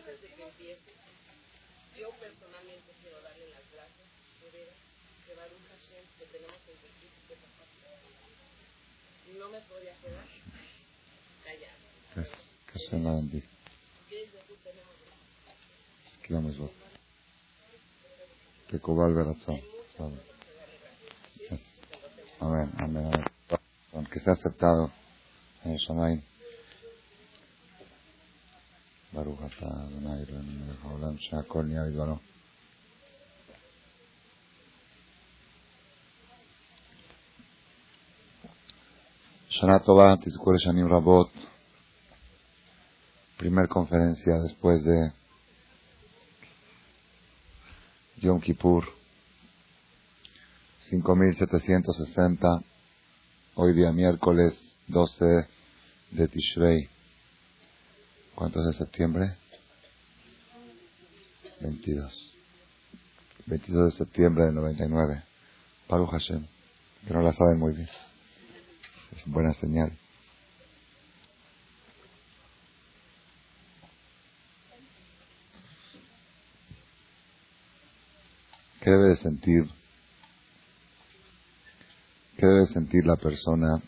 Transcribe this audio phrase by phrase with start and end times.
[0.00, 0.92] antes de que empiece,
[1.98, 4.08] yo personalmente quiero darle las gracias,
[4.40, 4.76] de veras,
[5.28, 7.64] de Baruch Hashem, que tenemos el equipo que papá.
[9.38, 10.24] No me podía quedar
[11.44, 11.76] callada.
[12.72, 13.46] Que se la bendiga.
[14.08, 14.94] Desde tú tenemos
[16.06, 16.32] Es que
[18.70, 19.60] Que Cobal Berazón.
[22.40, 23.10] Amén, amén,
[23.92, 24.06] amén.
[24.10, 24.90] Que sea aceptado
[25.64, 26.29] en el Shamaim.
[29.12, 32.20] Baruhata Dunayr and Holancha Kornya Vidwano
[39.50, 40.22] Shanatobat
[40.64, 41.28] Shani Rabot.
[43.36, 45.12] Primer conferencia después de
[48.18, 48.84] Yom Kippur.
[50.88, 52.62] Cinco mil setecientos sesenta.
[53.56, 54.54] Hoy día miércoles
[54.86, 55.48] doce
[56.12, 56.99] de Tishrei.
[58.40, 59.36] ¿Cuánto es de septiembre?
[61.60, 62.34] 22.
[63.44, 65.22] 22 de septiembre del 99.
[65.86, 66.46] Baruch Hashem.
[67.06, 67.90] Que no la saben muy bien.
[69.14, 69.92] Es buena señal.
[78.80, 79.64] ¿Qué debe de sentir?
[82.38, 83.82] ¿Qué debe de sentir la persona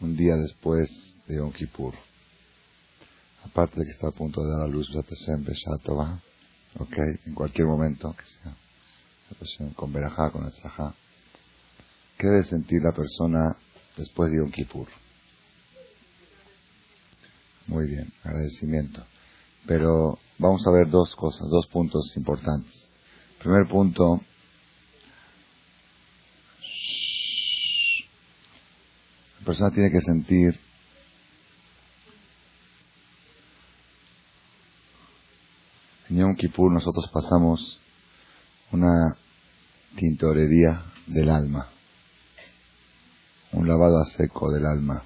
[0.00, 0.88] un día después
[1.26, 2.05] de Yom Kippur?
[3.46, 6.20] Aparte de que está a punto de dar a luz Beshatova,
[6.78, 8.56] ok, en cualquier momento que sea,
[9.76, 10.94] con Berajá, con Etzajá.
[12.18, 13.56] ¿Qué debe sentir la persona
[13.96, 14.88] después de Yom Kippur?
[17.68, 19.04] Muy bien, agradecimiento.
[19.64, 22.88] Pero vamos a ver dos cosas, dos puntos importantes.
[23.38, 24.20] Primer punto,
[29.38, 30.66] la persona tiene que sentir
[36.08, 37.80] en Kippur nosotros pasamos
[38.72, 39.16] una
[39.96, 41.68] tintorería del alma,
[43.52, 45.02] un lavado a seco del alma.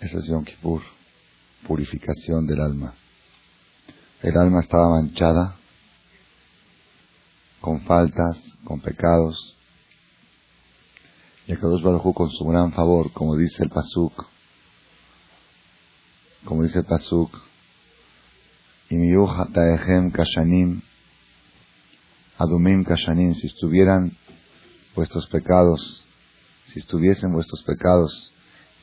[0.00, 0.82] Eso es Yom Kippur,
[1.66, 2.94] purificación del alma.
[4.22, 5.56] El alma estaba manchada
[7.60, 9.56] con faltas, con pecados.
[11.46, 14.26] Y Akadosh Baruj con su gran favor, como dice el Pasuk,
[16.44, 17.51] como dice el Pasuk,
[20.12, 20.82] kashanim,
[22.38, 24.16] adumim kashanim, si estuvieran
[24.94, 26.04] vuestros pecados,
[26.66, 28.32] si estuviesen vuestros pecados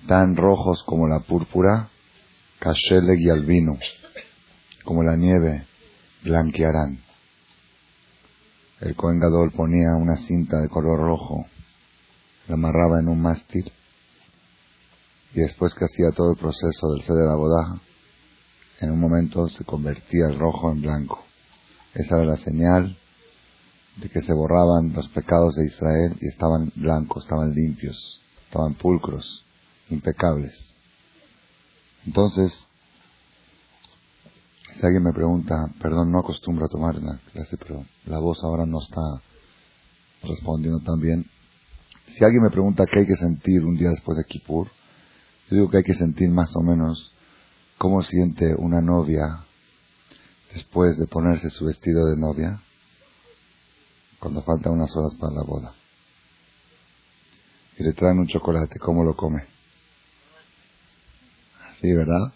[0.07, 1.89] tan rojos como la púrpura,
[2.59, 3.77] kasheleg y albino,
[4.83, 5.65] como la nieve,
[6.23, 7.01] blanquearán.
[8.81, 11.45] El Cohen Gadol ponía una cinta de color rojo,
[12.47, 13.71] la amarraba en un mástil
[15.33, 17.81] y después que hacía todo el proceso del sede de la boda,
[18.81, 21.23] en un momento se convertía el rojo en blanco.
[21.93, 22.97] Esa era la señal
[23.97, 29.43] de que se borraban los pecados de Israel y estaban blancos, estaban limpios, estaban pulcros,
[29.89, 30.53] impecables.
[32.05, 32.53] Entonces,
[34.79, 38.65] si alguien me pregunta, perdón, no acostumbro a tomar la clase, pero la voz ahora
[38.65, 39.21] no está
[40.23, 41.25] respondiendo tan bien.
[42.07, 44.67] Si alguien me pregunta qué hay que sentir un día después de Kippur,
[45.49, 47.11] yo digo que hay que sentir más o menos
[47.79, 49.43] cómo siente una novia
[50.53, 52.61] después de ponerse su vestido de novia
[54.19, 55.73] cuando faltan unas horas para la boda.
[57.79, 59.43] Y le traen un chocolate, ¿cómo lo come?
[61.81, 62.33] Sí, ¿verdad?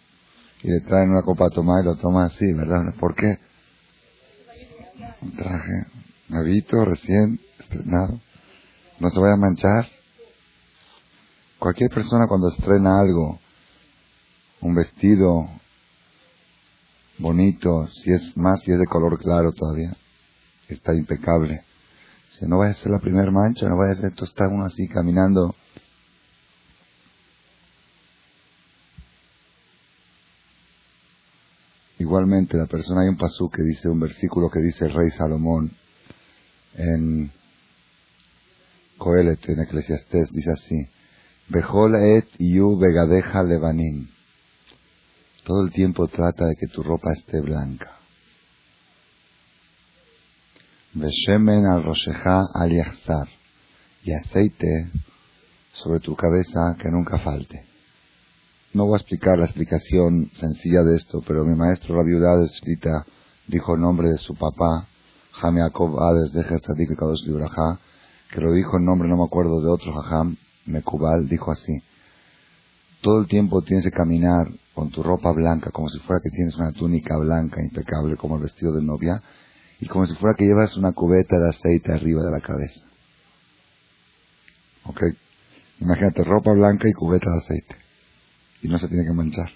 [0.64, 2.96] y le traen una copa a tomar y lo toma así, ¿verdad?
[2.98, 3.38] ¿Por qué?
[5.22, 5.88] Un traje
[6.30, 8.20] nuevito, recién estrenado.
[9.00, 9.90] No se vaya a manchar.
[11.60, 13.40] Cualquier persona cuando estrena algo,
[14.64, 15.50] un vestido
[17.18, 19.96] bonito, si es más, si es de color claro todavía,
[20.70, 21.64] está impecable.
[22.32, 24.88] Si no vaya a ser la primera mancha, no vaya a ser, está uno así
[24.88, 25.56] caminando
[32.00, 35.72] Igualmente, la persona, hay un pasú que dice, un versículo que dice el rey Salomón
[36.76, 37.32] en
[38.98, 40.88] Coelet, en Eclesiastés, dice así,
[41.48, 44.10] Bejol et yu begadeja levanim.
[45.44, 47.98] Todo el tiempo trata de que tu ropa esté blanca.
[50.94, 54.92] Beshemen al rosheja al y aceite
[55.74, 57.66] sobre tu cabeza que nunca falte.
[58.74, 62.46] No voy a explicar la explicación sencilla de esto, pero mi maestro, la viuda de
[62.46, 63.06] Escrita,
[63.48, 64.88] dijo el nombre de su papá,
[65.34, 67.80] Jame Jacob Ades de Gestadik Kadosh Libraja,
[68.32, 71.84] que lo dijo en nombre, no me acuerdo de otro Jajam, Mekubal, dijo así.
[73.02, 76.56] Todo el tiempo tienes que caminar con tu ropa blanca, como si fuera que tienes
[76.56, 79.22] una túnica blanca impecable, como el vestido de novia,
[79.80, 82.82] y como si fuera que llevas una cubeta de aceite arriba de la cabeza.
[84.86, 85.02] ¿Ok?
[85.80, 87.76] Imagínate ropa blanca y cubeta de aceite.
[88.62, 89.50] Y no se tiene que manchar.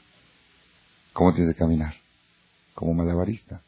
[1.14, 1.94] ¿Cómo tienes que caminar?
[2.76, 3.62] Como malabarista.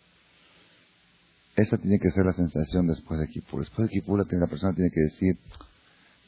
[1.56, 3.62] Esa tiene que ser la sensación después de Kipur.
[3.62, 5.38] Después de Kipur la persona tiene que decir,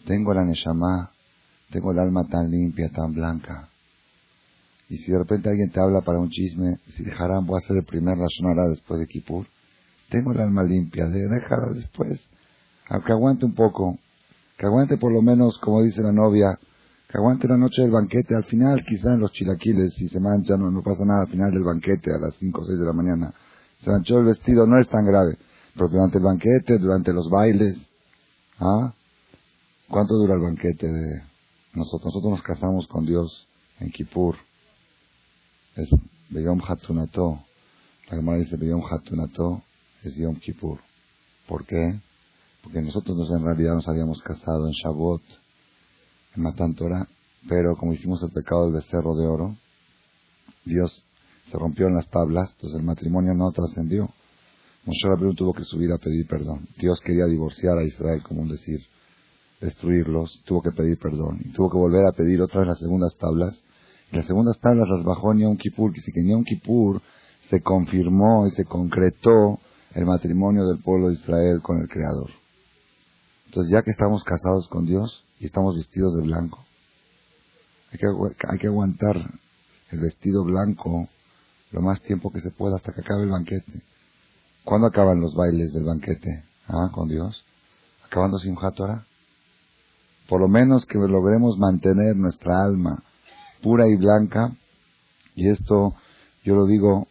[0.05, 1.11] tengo la Neshama,
[1.69, 3.70] tengo el alma tan limpia, tan blanca.
[4.91, 7.77] Y si de repente alguien te habla para un chisme, si dejarán, voy a hacer
[7.77, 9.47] el primer razonará después de Kipur.
[10.09, 12.19] Tengo el alma limpia, de dejarla después.
[12.89, 13.97] Aunque aguante un poco,
[14.57, 16.59] que aguante por lo menos, como dice la novia,
[17.07, 18.35] que aguante la noche del banquete.
[18.35, 21.21] Al final, quizá en los chilaquiles, si se manchan, no, no pasa nada.
[21.21, 23.33] Al final del banquete, a las 5 o 6 de la mañana,
[23.79, 25.37] se manchó el vestido, no es tan grave.
[25.73, 27.77] Pero durante el banquete, durante los bailes,
[28.59, 28.93] ¿ah?
[29.87, 31.21] ¿Cuánto dura el banquete de
[31.75, 32.13] nosotros?
[32.13, 33.47] Nosotros nos casamos con Dios
[33.79, 34.35] en Kippur.
[35.75, 35.87] Es
[36.29, 37.39] Beyom Hatunato.
[38.09, 39.63] La Gemara dice Beyom Hatunato
[40.03, 40.79] es Yom Kippur.
[41.47, 41.99] ¿Por qué?
[42.61, 45.21] Porque nosotros en realidad nos habíamos casado en Shavuot,
[46.35, 47.07] en Matan Torah,
[47.47, 49.55] pero como hicimos el pecado del becerro de oro,
[50.65, 51.05] Dios
[51.49, 54.09] se rompió en las tablas, entonces el matrimonio no trascendió.
[54.85, 56.67] Moshe Rabbeinu tuvo que subir a pedir perdón.
[56.79, 58.79] Dios quería divorciar a Israel, como un decir,
[59.61, 61.39] destruirlos, tuvo que pedir perdón.
[61.45, 63.57] Y tuvo que volver a pedir otra vez las segundas tablas.
[64.11, 67.01] Las segundas tablas las bajó en Yom Kippur, que si en Yom Kippur
[67.49, 69.59] se confirmó y se concretó
[69.93, 72.29] el matrimonio del pueblo de Israel con el Creador.
[73.45, 76.59] Entonces, ya que estamos casados con Dios y estamos vestidos de blanco,
[77.91, 78.07] hay que,
[78.49, 79.15] hay que aguantar
[79.91, 81.07] el vestido blanco
[81.71, 83.83] lo más tiempo que se pueda hasta que acabe el banquete.
[84.65, 86.43] ¿Cuándo acaban los bailes del banquete?
[86.67, 86.89] ¿Ah?
[86.93, 87.45] Con Dios.
[88.05, 89.05] Acabando sin Torah.
[90.27, 93.03] Por lo menos que logremos mantener nuestra alma
[93.61, 94.55] pura y blanca.
[95.35, 95.95] Y esto,
[96.43, 97.07] yo lo digo,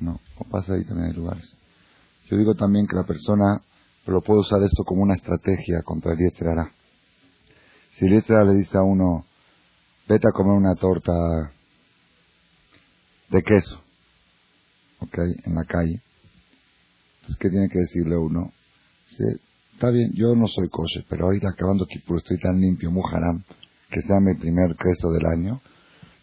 [0.00, 0.20] no,
[0.50, 1.48] pasa ahí también hay lugares.
[2.30, 3.62] Yo digo también que la persona
[4.04, 6.18] pero puede usar esto como una estrategia contra el.
[7.92, 9.24] Si el le dice a uno,
[10.08, 11.12] vete a comer una torta
[13.30, 13.80] de queso,
[15.00, 16.02] ok, en la calle,
[17.16, 18.52] entonces, ¿qué tiene que decirle uno?
[19.72, 23.42] está bien, yo no soy kosher, pero ahorita acabando Kippur estoy tan limpio, mujaram,
[23.94, 25.60] que sea mi primer queso del año,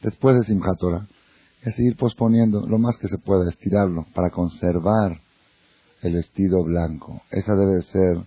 [0.03, 1.07] después de Simchat Torah,
[1.61, 5.21] es seguir posponiendo lo más que se pueda, estirarlo, para conservar
[6.01, 7.21] el vestido blanco.
[7.31, 8.17] Esa debe ser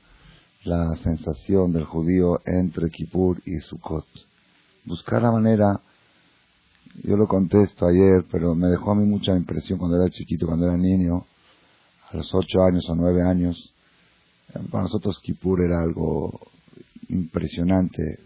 [0.65, 4.07] la sensación del judío entre Kippur y Sukkot.
[4.87, 5.79] Buscar la manera,
[7.03, 10.67] yo lo contesto ayer, pero me dejó a mí mucha impresión cuando era chiquito, cuando
[10.67, 11.27] era niño,
[12.11, 13.75] a los ocho años o nueve años.
[14.71, 16.41] Para nosotros Kippur era algo
[17.09, 18.21] impresionante.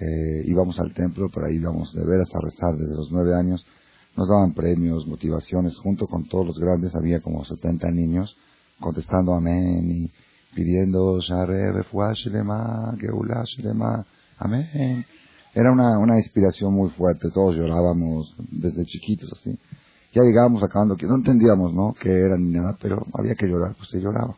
[0.00, 3.64] Eh, íbamos al templo, pero ahí íbamos de veras a rezar desde los nueve años.
[4.16, 8.36] Nos daban premios, motivaciones, junto con todos los grandes, había como 70 niños
[8.80, 10.10] contestando amén y
[10.54, 11.20] pidiendo
[14.38, 15.06] amén.
[15.52, 19.58] Era una, una inspiración muy fuerte, todos llorábamos desde chiquitos así.
[20.12, 21.94] Ya llegábamos acabando, que no entendíamos, ¿no?
[22.00, 24.34] Que era ni nada, pero había que llorar, pues se lloraba.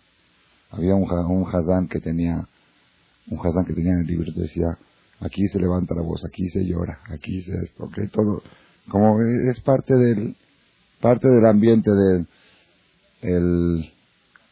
[0.70, 2.46] Había un, un hazán que tenía,
[3.30, 4.76] un hazán que tenía en el libro, decía,
[5.24, 8.42] aquí se levanta la voz, aquí se llora, aquí se esto, ok, todo,
[8.88, 10.36] como es parte del,
[11.00, 12.26] parte del ambiente del,
[13.22, 13.92] el,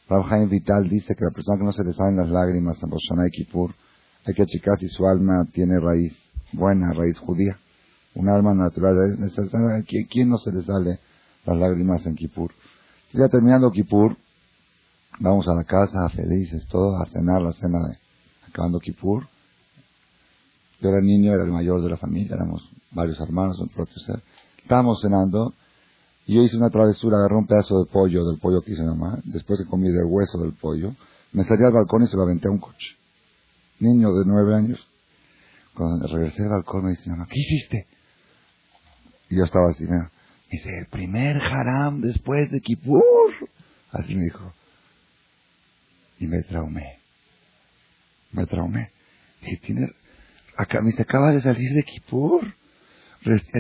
[0.09, 3.29] Rav Vital dice que la persona que no se le salen las lágrimas en Rosh
[3.29, 3.73] y Kippur,
[4.27, 6.13] hay que checar si su alma tiene raíz
[6.53, 7.59] buena, raíz judía.
[8.15, 8.97] Un alma natural.
[10.11, 10.99] ¿Quién no se le sale
[11.47, 12.51] las lágrimas en Kippur?
[13.13, 14.17] Ya terminando Kippur,
[15.21, 17.97] vamos a la casa felices, todos a cenar la cena de
[18.49, 19.29] acabando Kippur.
[20.81, 23.61] Yo era niño, era el mayor de la familia, éramos varios hermanos.
[24.63, 25.55] Estábamos cenando
[26.27, 29.21] y yo hice una travesura, agarré un pedazo de pollo, del pollo que hice mamá,
[29.25, 30.95] después que comí del hueso del pollo,
[31.33, 32.97] me salí al balcón y se lo aventé a un coche.
[33.81, 34.87] Niño de nueve años.
[35.75, 37.87] Cuando regresé al balcón me dice, mamá, ¿qué hiciste?
[39.29, 40.09] Y yo estaba así, me
[40.51, 43.03] dice, el primer haram después de Kippur.
[43.93, 44.53] Así me dijo.
[46.19, 46.99] Y me traumé.
[48.33, 48.91] Me traumé.
[49.41, 49.89] Dije, tiene,
[50.57, 52.55] acá, me acaba de salir de Kippur.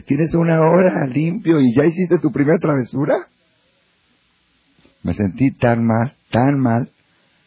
[0.06, 3.28] Tienes una hora limpio y ya hiciste tu primera travesura.
[5.02, 6.90] Me sentí tan mal, tan mal,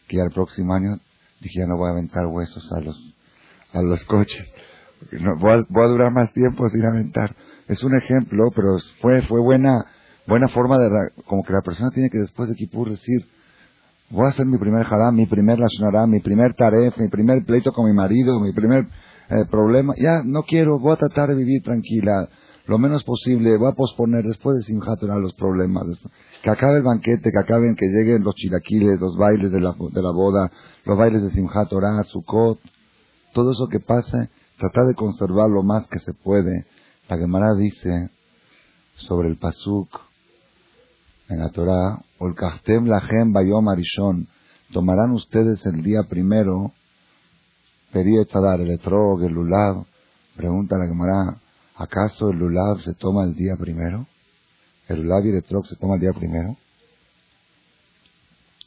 [0.08, 0.98] que al próximo año
[1.44, 2.98] Dije, ya no voy a aventar huesos a los,
[3.74, 4.50] a los coches.
[5.12, 7.36] No, voy, a, voy a durar más tiempo sin aventar.
[7.68, 9.84] Es un ejemplo, pero fue, fue buena,
[10.26, 10.88] buena forma de,
[11.26, 13.26] como que la persona tiene que después de Kipur decir,
[14.08, 17.72] voy a hacer mi primer haram, mi primer lashonará, mi primer taref, mi primer pleito
[17.72, 18.86] con mi marido, mi primer
[19.30, 19.94] eh, problema.
[19.96, 22.28] Ya, no quiero, voy a tratar de vivir tranquila,
[22.66, 25.84] lo menos posible, voy a posponer después de Simchat los problemas.
[26.42, 30.02] Que acabe el banquete, que acaben, que lleguen los chilaquiles, los bailes de la, de
[30.02, 30.50] la boda,
[30.84, 32.58] los bailes de Simchat Torah, Sukkot,
[33.34, 36.66] todo eso que pase, tratar de conservar lo más que se puede.
[37.08, 38.10] La Gemara dice
[38.96, 39.88] sobre el Pasuk
[41.28, 44.28] en la Torah, Olkachtem Lahem Bayom Arishon,
[44.72, 46.72] tomarán ustedes el día primero,
[48.00, 49.84] dar el etrog, el lulav,
[50.36, 51.40] pregunta la Gemara,
[51.76, 54.06] ¿acaso el lulav se toma el día primero?
[54.88, 56.56] ¿El lulav y el etrog se toma el día primero?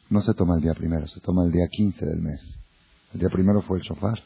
[0.10, 2.42] No se toma el día primero, se toma el día 15 del mes.
[3.14, 4.20] El día primero fue el shofar.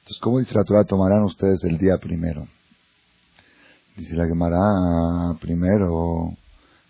[0.00, 0.84] Entonces, ¿cómo dice la?
[0.84, 2.48] Tomarán ustedes el día primero.
[3.96, 6.32] Dice la Gemara, primero,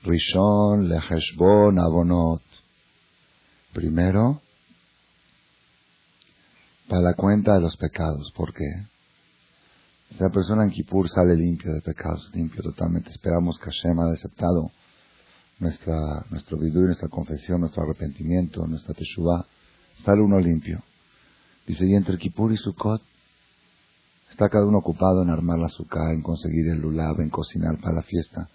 [0.04, 2.42] Rishon Leheshbon Abonot.
[3.72, 4.40] Primero,
[6.88, 8.32] para la cuenta de los pecados.
[8.34, 8.64] ¿Por qué?
[10.10, 13.10] Si la persona en Kippur sale limpio de pecados, limpio totalmente.
[13.10, 14.70] Esperamos que Hashem haya aceptado
[15.58, 19.46] nuestra, nuestro vidú, nuestra confesión, nuestro arrepentimiento, nuestra teshuvah.
[20.04, 20.82] Sale uno limpio.
[21.66, 23.02] Dice, y entre Kippur y Sukkot,
[24.30, 27.96] está cada uno ocupado en armar la sukkah, en conseguir el lulav, en cocinar para
[27.96, 28.48] la fiesta.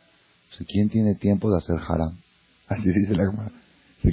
[0.68, 2.18] ¿quién tiene tiempo de hacer haram?
[2.68, 3.52] Así dice la Gemara.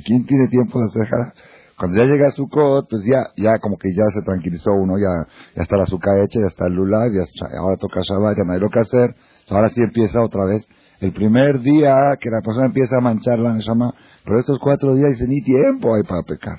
[0.04, 1.32] ¿quién tiene tiempo de hacer haram?
[1.80, 5.26] Cuando ya llega a Sukkot, pues ya, ya como que ya se tranquilizó uno, ya,
[5.56, 7.25] ya está la azúcar hecha, ya está el lulav, ya,
[7.58, 9.16] ahora toca Shabbat, ya no hay lo que hacer.
[9.49, 10.62] Ahora sí empieza otra vez.
[11.00, 13.94] El primer día que la persona empieza a manchar la Neshama,
[14.26, 16.58] pero estos cuatro días dice, ni tiempo hay para pecar.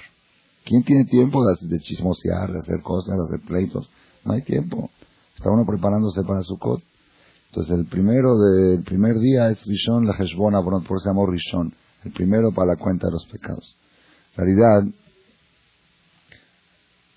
[0.65, 3.91] ¿Quién tiene tiempo de, de chismosear, de hacer cosas, de hacer pleitos?
[4.25, 4.89] No hay tiempo.
[5.37, 6.81] Está uno preparándose para Sukkot.
[7.51, 11.75] Entonces el primero del primer día es Rishon la Heshbona, por eso se llamó Rishon.
[12.05, 13.77] El primero para la cuenta de los pecados.
[14.35, 14.83] En realidad,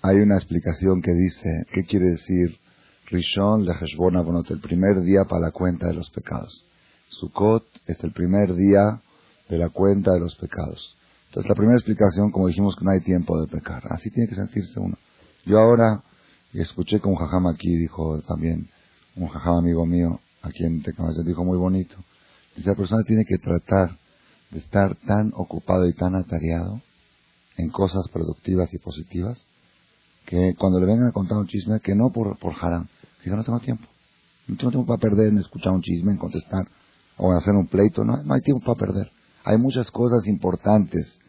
[0.05, 2.59] hay una explicación que dice, ¿qué quiere decir
[3.07, 4.51] Rishon la Heshbona Bonot?
[4.51, 6.63] El primer día para la cuenta de los pecados.
[7.09, 9.01] Sukkot es el primer día
[9.49, 10.95] de la cuenta de los pecados.
[11.27, 13.81] Entonces la primera explicación, como dijimos, que no hay tiempo de pecar.
[13.89, 14.95] Así tiene que sentirse uno.
[15.45, 16.03] Yo ahora
[16.53, 18.69] escuché que un jajam aquí dijo también,
[19.15, 21.95] un jajam amigo mío, aquí en Tecnología, dijo muy bonito.
[22.55, 23.97] Dice, la persona tiene que tratar
[24.51, 26.81] de estar tan ocupado y tan atareado
[27.57, 29.43] en cosas productivas y positivas,
[30.25, 32.87] que cuando le vengan a contar un chisme, que no por, por haram,
[33.23, 33.87] diga, no tengo tiempo.
[34.47, 36.67] No tengo tiempo para perder en escuchar un chisme, en contestar,
[37.17, 39.11] o en hacer un pleito, no, no hay tiempo para perder.
[39.43, 41.19] Hay muchas cosas importantes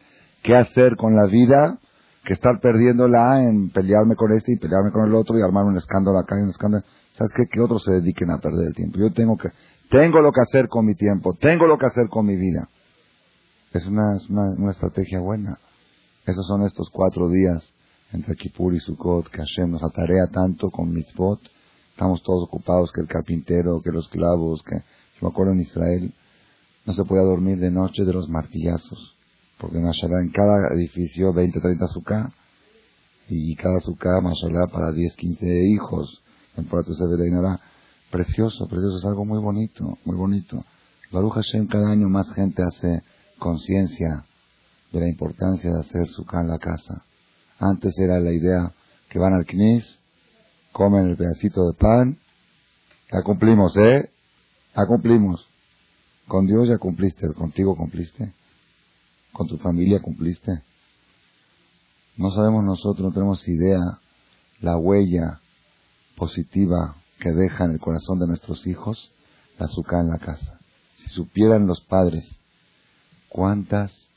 [0.42, 1.78] que hacer con la vida
[2.24, 5.76] que estar perdiéndola en pelearme con este y pelearme con el otro y armar un
[5.76, 6.84] escándalo acá y un escándalo.
[7.12, 7.46] ¿Sabes qué?
[7.46, 8.98] Que otros se dediquen a perder el tiempo.
[8.98, 9.48] Yo tengo que,
[9.88, 12.68] tengo lo que hacer con mi tiempo, tengo lo que hacer con mi vida.
[13.72, 15.58] Es una, es una, una estrategia buena.
[16.26, 17.75] Esos son estos cuatro días
[18.12, 21.40] entre Kippur y Sukkot que Hashem nos atarea tanto con mitzvot.
[21.90, 26.12] Estamos todos ocupados que el carpintero, que los clavos, que, yo me acuerdo en Israel,
[26.84, 29.16] no se podía dormir de noche de los martillazos.
[29.58, 32.32] Porque en cada edificio 20, 30 suká
[33.28, 36.22] y cada suká, mashallah, para 10, 15 hijos
[36.56, 37.58] en Puerto Severinara.
[38.10, 40.64] Precioso, precioso, es algo muy bonito, muy bonito.
[41.10, 43.02] Baruch Hashem, cada año más gente hace
[43.38, 44.24] conciencia
[44.92, 47.04] de la importancia de hacer suká en la casa.
[47.58, 48.72] Antes era la idea
[49.08, 49.98] que van al knis,
[50.72, 52.18] comen el pedacito de pan,
[53.10, 54.10] ya cumplimos, ¿eh?
[54.76, 55.48] Ya cumplimos.
[56.26, 58.32] Con Dios ya cumpliste, contigo cumpliste.
[59.32, 60.62] Con tu familia cumpliste.
[62.16, 64.00] No sabemos nosotros, no tenemos idea
[64.60, 65.40] la huella
[66.16, 69.12] positiva que deja en el corazón de nuestros hijos
[69.58, 70.58] la azúcar en la casa.
[70.96, 72.24] Si supieran los padres
[73.28, 74.08] cuántas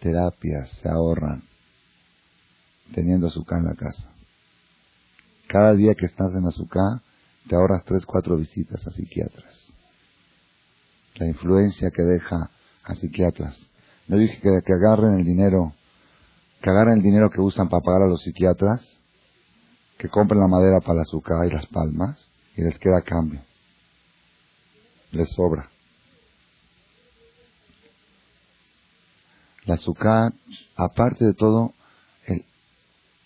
[0.00, 1.51] terapias se ahorran
[2.94, 4.08] teniendo azúcar en la casa.
[5.48, 7.02] Cada día que estás en azúcar
[7.48, 9.72] te ahorras tres, cuatro visitas a psiquiatras.
[11.16, 12.50] La influencia que deja
[12.84, 13.58] a psiquiatras.
[14.08, 15.74] No dije que, que agarren el dinero,
[16.60, 18.88] que agarren el dinero que usan para pagar a los psiquiatras
[19.98, 23.40] que compren la madera para la azúcar y las palmas y les queda cambio.
[25.12, 25.68] Les sobra.
[29.64, 30.32] La azúcar,
[30.74, 31.81] aparte de todo, el,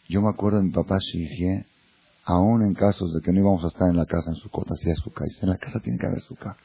[0.08, 1.66] yo me acuerdo de mi papá Shihie,
[2.24, 4.74] aún en casos de que no íbamos a estar en la casa en su cota,
[4.74, 5.26] hacía azúcar.
[5.42, 6.56] en la casa tiene que haber azúcar.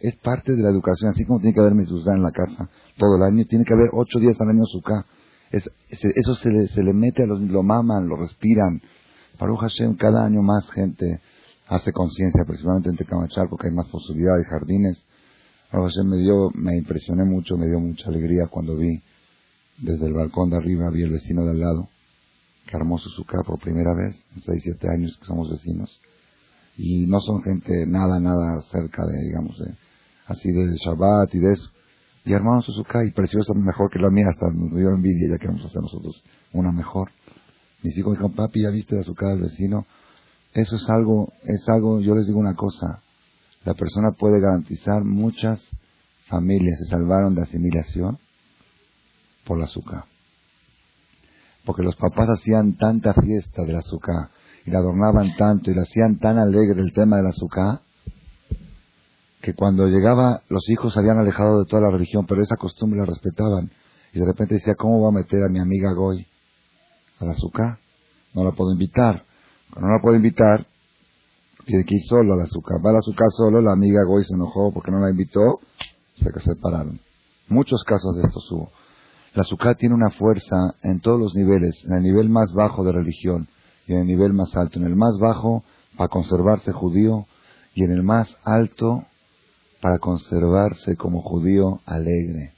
[0.00, 3.16] Es parte de la educación, así como tiene que haber mezuzá en la casa todo
[3.16, 5.04] el año, tiene que haber ocho días al año azúcar.
[5.50, 8.80] Es- eso se le, se le mete a los, lo maman, lo respiran.
[9.38, 11.20] Baruch Hashem, cada año más gente
[11.68, 15.02] hace conciencia, principalmente en Tecamachal, porque hay más posibilidades, jardines.
[15.72, 19.02] Baruch Hashem me dio, me impresioné mucho, me dio mucha alegría cuando vi
[19.78, 21.88] desde el balcón de arriba, vi el vecino de al lado,
[22.70, 26.00] que armó su sucá por primera vez, en 6, 7 años que somos vecinos.
[26.76, 29.74] Y no son gente nada, nada cerca de, digamos, de,
[30.26, 31.68] así de Shabbat y de eso.
[32.24, 35.38] Y armaron su sucá y preciosa, mejor que la mía, hasta nos dio envidia, ya
[35.38, 36.22] queremos hacer nosotros
[36.52, 37.10] una mejor.
[37.82, 39.86] Mis hijos dijeron, papi, ¿ya viste la sucá del vecino?
[40.52, 43.02] Eso es algo, es algo, yo les digo una cosa,
[43.64, 45.70] la persona puede garantizar muchas
[46.30, 48.18] familias se salvaron de asimilación
[49.44, 50.04] por la azúcar.
[51.64, 54.30] Porque los papás hacían tanta fiesta del azúcar
[54.64, 57.80] y la adornaban tanto y la hacían tan alegre el tema del azúcar
[59.40, 63.00] que cuando llegaba los hijos se habían alejado de toda la religión, pero esa costumbre
[63.00, 63.70] la respetaban.
[64.12, 66.26] Y de repente decía, ¿cómo voy a meter a mi amiga Goy
[67.20, 67.78] al azúcar?
[68.34, 69.24] No la puedo invitar.
[69.70, 70.66] Cuando no la puedo invitar,
[71.64, 72.84] tiene que ir solo al azúcar.
[72.84, 75.60] Va al azúcar solo, la amiga Goy se enojó porque no la invitó,
[76.14, 77.00] se separaron.
[77.48, 78.70] Muchos casos de estos hubo.
[79.34, 82.92] La azúcar tiene una fuerza en todos los niveles, en el nivel más bajo de
[82.92, 83.48] religión
[83.86, 84.78] y en el nivel más alto.
[84.78, 85.64] En el más bajo,
[85.96, 87.26] para conservarse judío,
[87.74, 89.04] y en el más alto,
[89.80, 92.54] para conservarse como judío alegre.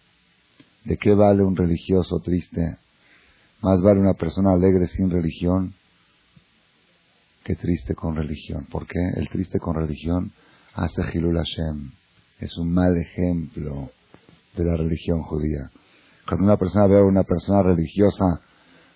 [0.85, 2.79] ¿De qué vale un religioso triste?
[3.61, 5.75] Más vale una persona alegre sin religión
[7.45, 8.67] que triste con religión.
[8.71, 8.99] ¿Por qué?
[9.17, 10.33] El triste con religión
[10.75, 11.93] hace Hilul Hashem.
[12.41, 13.91] Es un mal ejemplo
[14.57, 15.71] de la religión judía.
[16.33, 18.41] Cuando una persona ve a una persona religiosa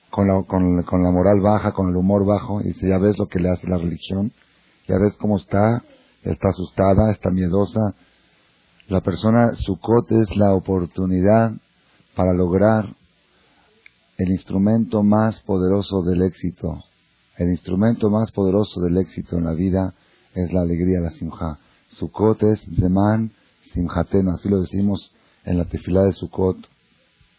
[0.09, 3.19] con la, con, con la moral baja, con el humor bajo, y dice, ya ves
[3.19, 4.33] lo que le hace la religión,
[4.89, 5.85] ya ves cómo está,
[6.23, 7.95] está asustada, está miedosa.
[8.89, 11.53] La persona, su cote es la oportunidad
[12.15, 12.97] para lograr
[14.17, 16.85] el instrumento más poderoso del éxito.
[17.37, 19.93] El instrumento más poderoso del éxito en la vida
[20.35, 21.59] es la alegría, la simja.
[21.89, 23.31] Sukkot es Zeman
[23.75, 25.13] Simhateno, así lo decimos
[25.45, 26.76] en la tefilá de Sukkot.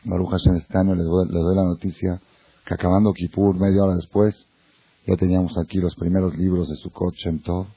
[0.04, 2.22] Baruch Hashem este año les doy, la noticia
[2.66, 4.36] que acabando Kippur, media hora después,
[5.06, 7.68] ya teníamos aquí los primeros libros de Sukkot Shem Tov,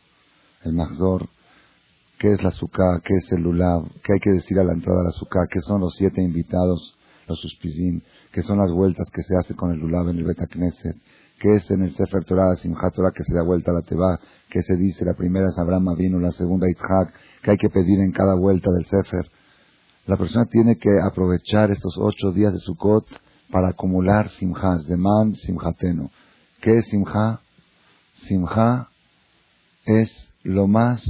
[0.65, 1.29] el Mahzor,
[2.19, 4.99] qué es la Sukkah, qué es el Lulav, qué hay que decir a la entrada
[5.01, 6.95] de la Sukkah, qué son los siete invitados,
[7.27, 8.03] los Suspizin,
[8.33, 10.97] qué son las vueltas que se hace con el Lulav en el Beta Knesset,
[11.41, 14.21] qué es en el Sefer Torah, Simchat Torah, que se da vuelta a la Teba,
[14.51, 17.99] qué se dice, la primera es Abraham vino, la segunda Yitzhak, qué hay que pedir
[18.01, 19.31] en cada vuelta del Sefer.
[20.11, 23.07] La persona tiene que aprovechar estos ocho días de Sukkot
[23.49, 26.11] para acumular Simha, Zeman Simhateno.
[26.61, 27.41] ¿Qué es Simha?
[28.27, 28.89] Simha
[29.85, 31.01] es lo más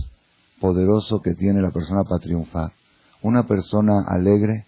[0.61, 2.75] poderoso que tiene la persona para triunfar.
[3.23, 4.67] Una persona alegre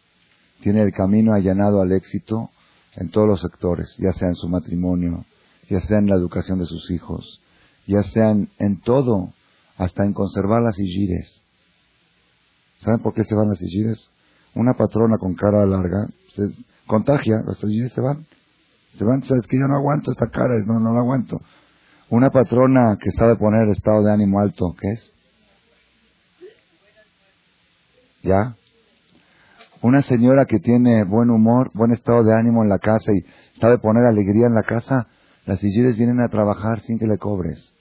[0.62, 2.48] tiene el camino allanado al éxito
[2.96, 5.26] en todos los sectores, ya sea en su matrimonio,
[5.68, 7.42] ya sea en la educación de sus hijos,
[7.86, 9.34] ya sea en, en todo,
[9.76, 11.30] hasta en conservar las sigires.
[12.80, 14.08] ¿Saben por qué se van las sigires?
[14.54, 16.42] Una patrona con cara larga se
[16.86, 18.26] contagia, sigires se van.
[18.98, 21.40] Se van, sabes que yo no aguanto esta cara, no, no la aguanto.
[22.10, 25.12] Una patrona que sabe poner estado de ánimo alto, ¿qué es?
[28.22, 28.54] ¿Ya?
[29.80, 33.78] Una señora que tiene buen humor, buen estado de ánimo en la casa y sabe
[33.78, 35.08] poner alegría en la casa,
[35.46, 37.72] las sigires vienen a trabajar sin que le cobres,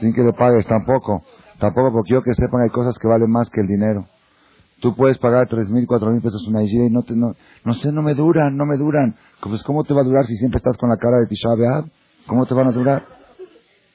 [0.00, 1.22] sin que le pagues tampoco,
[1.60, 4.08] tampoco porque yo que sepan hay cosas que valen más que el dinero.
[4.80, 7.74] Tú puedes pagar tres mil, cuatro mil pesos una Nigeria y no te, no, no
[7.74, 9.16] sé, no me duran, no me duran.
[9.42, 11.86] Pues ¿cómo te va a durar si siempre estás con la cara de Tisha B'Av?
[12.28, 13.04] ¿Cómo te van a durar?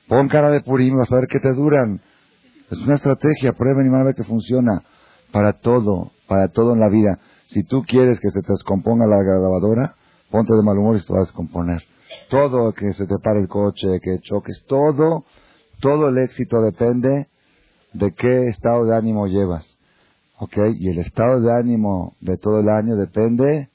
[0.08, 2.02] Pon cara de Purim, vas a ver que te duran.
[2.69, 4.84] Es una estrategia, prueben y van a ver que funciona.
[5.32, 7.19] Para todo, para todo en la vida.
[7.48, 9.96] Si tú quieres que se te descomponga la grabadora,
[10.30, 11.82] ponte de mal humor y te va a descomponer.
[12.30, 15.24] Todo, que se te pare el coche, que choques, todo,
[15.80, 17.28] todo el éxito depende
[17.93, 19.73] de qué estado de ánimo llevas.
[20.39, 20.58] ¿Ok?
[20.80, 23.69] Y el estado de ánimo de todo el año depende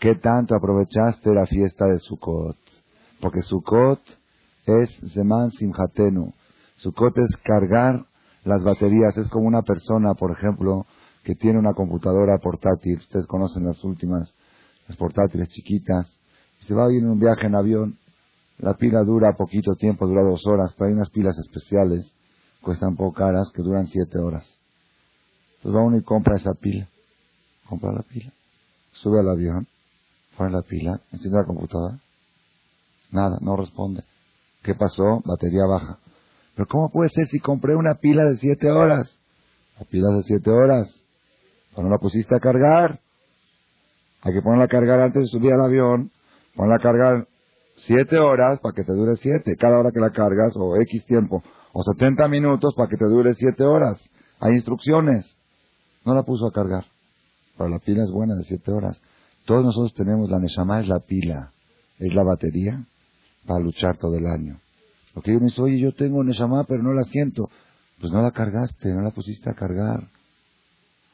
[0.00, 2.56] qué tanto aprovechaste la fiesta de Sukkot.
[3.20, 4.00] Porque Sukkot
[4.66, 6.32] es Zeman Simhatenu.
[6.76, 8.06] Sukkot es cargar
[8.44, 9.16] las baterías.
[9.16, 10.86] Es como una persona, por ejemplo,
[11.22, 12.98] que tiene una computadora portátil.
[12.98, 14.34] Ustedes conocen las últimas,
[14.88, 16.06] las portátiles chiquitas.
[16.60, 17.98] Se va a ir en un viaje en avión.
[18.58, 22.12] La pila dura poquito tiempo, dura dos horas, pero hay unas pilas especiales,
[22.62, 24.46] cuestan poco caras, que duran siete horas.
[25.64, 26.86] Entonces va uno y compra esa pila.
[27.66, 28.30] Compra la pila.
[28.92, 29.66] Sube al avión,
[30.36, 31.98] pone la pila, enciende la computadora.
[33.10, 34.04] Nada, no responde.
[34.62, 35.22] ¿Qué pasó?
[35.24, 35.98] Batería baja.
[36.54, 39.10] Pero ¿cómo puede ser si compré una pila de siete horas?
[39.78, 40.86] La pila de siete horas.
[41.74, 43.00] ¿O no la pusiste a cargar?
[44.20, 46.10] Hay que ponerla a cargar antes de subir al avión,
[46.54, 47.26] ponerla a cargar
[47.86, 51.42] siete horas para que te dure siete, cada hora que la cargas, o X tiempo,
[51.72, 53.98] o 70 minutos para que te dure siete horas.
[54.40, 55.33] Hay instrucciones.
[56.04, 56.84] No la puso a cargar.
[57.56, 59.00] Pero la pila es buena de siete horas.
[59.46, 61.52] Todos nosotros tenemos, la Neshama es la pila,
[61.98, 62.84] es la batería
[63.46, 64.58] para luchar todo el año.
[65.14, 67.48] Lo que yo me dice, oye, yo tengo Neshama, pero no la siento.
[68.00, 70.08] Pues no la cargaste, no la pusiste a cargar.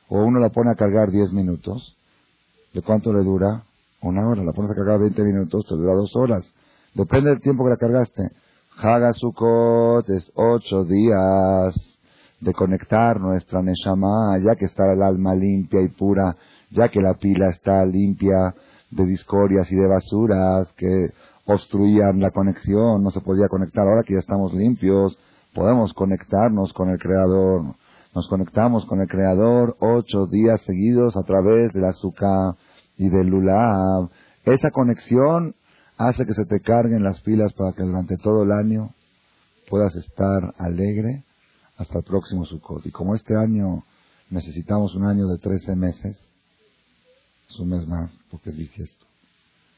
[0.09, 1.97] O uno la pone a cargar 10 minutos.
[2.73, 3.65] ¿De cuánto le dura?
[4.03, 4.43] Una hora.
[4.43, 6.43] La pones a cargar 20 minutos, te dura dos horas.
[6.95, 8.31] Depende del tiempo que la cargaste.
[8.77, 11.90] Hagasukot es ocho días
[12.41, 16.37] de conectar nuestra Neshama, ya que está el alma limpia y pura,
[16.71, 18.55] ya que la pila está limpia
[18.91, 21.09] de discordias y de basuras que
[21.45, 23.87] obstruían la conexión, no se podía conectar.
[23.87, 25.19] Ahora que ya estamos limpios,
[25.55, 27.75] podemos conectarnos con el Creador.
[28.15, 32.55] Nos conectamos con el Creador ocho días seguidos a través del azúcar
[32.97, 34.09] y del lulab.
[34.45, 35.55] Esa conexión
[35.99, 38.91] hace que se te carguen las pilas para que durante todo el año
[39.69, 41.25] puedas estar alegre
[41.81, 42.85] hasta el próximo Sukkot.
[42.85, 43.83] Y como este año
[44.29, 46.19] necesitamos un año de 13 meses,
[47.49, 49.07] es un mes más, porque es bisiesto.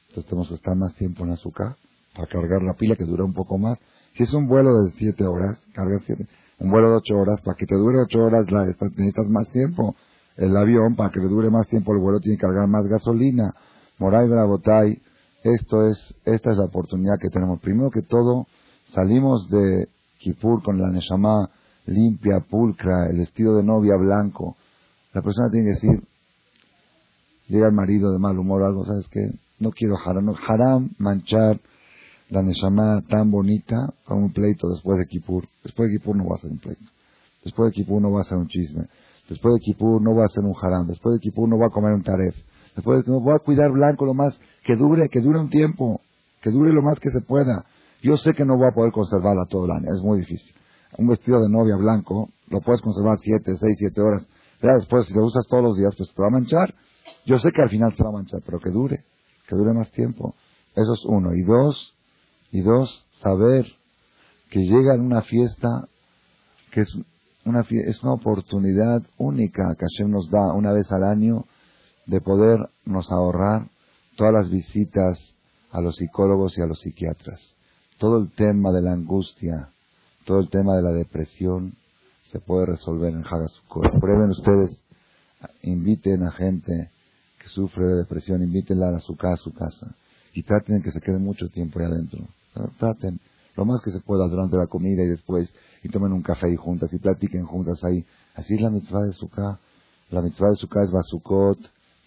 [0.08, 1.76] Entonces tenemos que estar más tiempo en azúcar
[2.14, 3.78] para cargar la pila que dura un poco más.
[4.16, 6.26] Si es un vuelo de 7 horas, cargas siete.
[6.58, 9.94] Un vuelo de 8 horas, para que te dure 8 horas la, necesitas más tiempo.
[10.36, 13.54] El avión, para que le dure más tiempo el vuelo, tiene que cargar más gasolina.
[13.98, 15.00] Moray Botay,
[15.44, 17.60] esto es, esta es la oportunidad que tenemos.
[17.60, 18.46] Primero que todo,
[18.92, 19.88] salimos de
[20.18, 21.48] Kippur con la Neshama
[21.86, 24.56] limpia, pulcra, el vestido de novia blanco.
[25.12, 26.02] La persona tiene que decir,
[27.48, 29.30] llega el marido de mal humor o algo, ¿sabes qué?
[29.58, 31.60] No quiero haram, no, haram manchar
[32.30, 35.44] la Neshama tan bonita con un pleito después de Kippur.
[35.62, 36.84] Después de Kippur no va a ser un pleito.
[37.44, 38.86] Después de Kippur no va a ser un chisme.
[39.28, 40.86] Después de Kippur no va a ser un haram.
[40.86, 42.34] Después de Kippur no va a comer un taref.
[42.74, 46.00] Después de no voy a cuidar blanco lo más que dure, que dure un tiempo,
[46.40, 47.66] que dure lo más que se pueda.
[48.02, 50.54] Yo sé que no voy a poder conservarla todo el año, es muy difícil.
[50.98, 54.26] Un vestido de novia blanco lo puedes conservar siete, seis, siete horas.
[54.62, 56.74] Ya después, si lo usas todos los días, pues te va a manchar.
[57.26, 59.04] Yo sé que al final se va a manchar, pero que dure,
[59.48, 60.34] que dure más tiempo.
[60.74, 61.34] Eso es uno.
[61.34, 61.94] Y dos,
[62.50, 63.66] y dos, saber
[64.50, 65.88] que llega en una fiesta
[66.70, 66.94] que es
[67.44, 71.44] una, es una oportunidad única que Hashem nos da una vez al año
[72.06, 73.68] de podernos ahorrar
[74.16, 75.18] todas las visitas
[75.70, 77.40] a los psicólogos y a los psiquiatras.
[77.98, 79.70] Todo el tema de la angustia,
[80.24, 81.74] todo el tema de la depresión
[82.24, 84.00] se puede resolver en Hagasukot.
[84.00, 84.78] Prueben ustedes,
[85.62, 86.90] inviten a gente
[87.38, 89.94] que sufre de depresión, invítenla a su casa, a su casa
[90.34, 92.26] y traten que se quede mucho tiempo ahí adentro.
[92.78, 93.20] Traten
[93.56, 96.56] lo más que se pueda durante la comida y después, y tomen un café ahí
[96.56, 98.04] juntas y platiquen juntas ahí.
[98.34, 99.58] Así es la mitzvah de Sukkah.
[100.10, 101.58] La mitzvah de Sukkah es Basukot,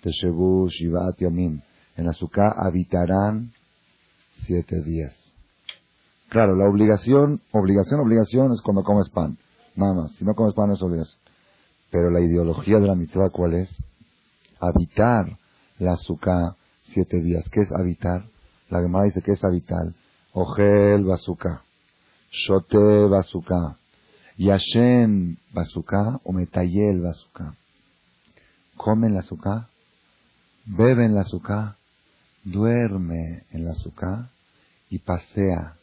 [0.02, 1.62] Teshevu, Shivat, Yomim.
[1.96, 3.52] En Sukkah habitarán
[4.46, 5.25] siete días.
[6.36, 9.38] Claro, la obligación, obligación, obligación es cuando comes pan.
[9.74, 10.12] Nada más.
[10.18, 11.18] Si no comes pan es obligación.
[11.90, 13.74] Pero la ideología de la mitzvah, ¿cuál es?
[14.60, 15.40] Habitar
[15.80, 17.46] la Sukkah siete días.
[17.50, 18.26] ¿Qué es habitar?
[18.70, 19.94] La Gemara dice que es habitar
[20.34, 21.64] Ogel Basuka,
[22.32, 23.78] Shote Basuka,
[24.36, 27.56] Yashem Basuka o Metayel Basuka.
[28.76, 29.68] Come en la azúcar,
[30.66, 31.78] bebe en la azúcar,
[32.44, 34.32] duerme en la azúcar
[34.90, 35.78] y pasea.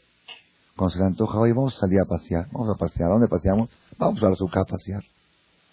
[0.77, 3.11] Cuando se le antoja, hoy vamos a salir a pasear, vamos a pasear.
[3.11, 3.69] ¿Dónde paseamos?
[3.99, 5.05] Vamos a la azúcar a pasear.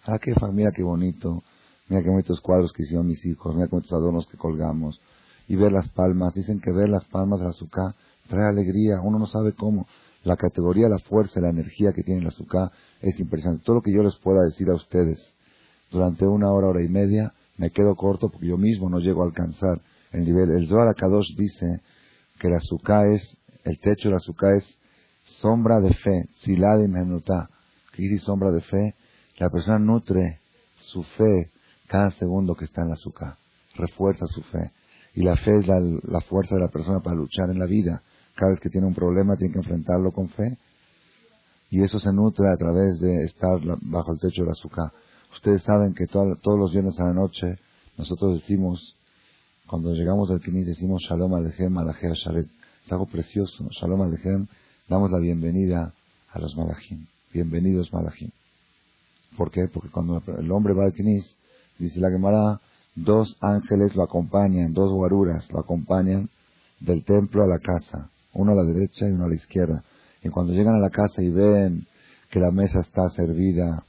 [0.05, 1.41] Ah, qué familia, qué bonito.
[1.87, 4.99] Mira qué bonitos cuadros que hicieron mis hijos, mira qué bonitos adornos que colgamos.
[5.47, 6.33] Y ver las palmas.
[6.33, 7.95] Dicen que ver las palmas de la azúcar
[8.27, 9.87] trae alegría, uno no sabe cómo.
[10.23, 13.63] La categoría, la fuerza, la energía que tiene la azúcar es impresionante.
[13.63, 15.33] Todo lo que yo les pueda decir a ustedes
[15.91, 19.25] durante una hora, hora y media, me quedo corto porque yo mismo no llego a
[19.25, 19.81] alcanzar
[20.11, 20.51] el nivel.
[20.51, 21.81] El Zohar Kadosh dice
[22.37, 24.78] que la azúcar es, el techo de la azúcar es
[25.41, 27.49] sombra de fe, silad y menutá.
[27.93, 28.95] ¿Qué dice sombra de fe?
[29.37, 30.39] La persona nutre
[30.75, 31.51] su fe
[31.87, 33.35] cada segundo que está en la azúcar,
[33.75, 34.71] refuerza su fe.
[35.15, 38.03] Y la fe es la fuerza de la persona para luchar en la vida.
[38.35, 40.57] Cada vez que tiene un problema tiene que enfrentarlo con fe.
[41.71, 44.91] Y eso se nutre a través de estar bajo el techo del azúcar.
[45.33, 47.57] Ustedes saben que todos los viernes a la noche
[47.97, 48.95] nosotros decimos,
[49.67, 52.47] cuando llegamos al Kinis, decimos Shalom Alechem Malachim Sharet.
[52.85, 53.67] Es algo precioso.
[53.71, 54.47] Shalom Alechem,
[54.89, 55.93] damos la bienvenida
[56.31, 57.05] a los Malachim.
[57.31, 58.31] Bienvenidos Malachim.
[59.37, 59.67] ¿Por qué?
[59.71, 61.35] Porque cuando el hombre va al Kinis,
[61.77, 62.59] dice la Gemara,
[62.95, 66.29] dos ángeles lo acompañan, dos guaruras lo acompañan
[66.79, 69.83] del templo a la casa uno a la derecha y uno a la izquierda.
[70.23, 71.85] Y cuando llegan a la casa y ven
[72.29, 73.83] que la mesa está servida